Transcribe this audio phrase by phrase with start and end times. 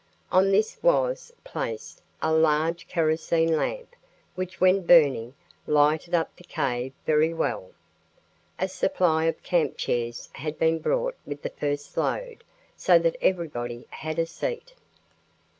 [0.31, 3.95] On this was placed a large kerosene lamp,
[4.33, 5.35] which, when burning,
[5.67, 7.69] lighted up the cave very well.
[8.57, 12.43] A supply of camp chairs had been brought with the first load,
[12.75, 14.73] so that everybody had a seat.